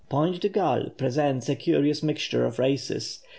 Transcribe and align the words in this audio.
Point 0.09 0.41
de 0.41 0.49
Galle 0.49 0.89
presents 0.97 1.47
a 1.47 1.53
curious 1.53 2.01
mixture 2.01 2.43
of 2.43 2.57
races. 2.57 3.19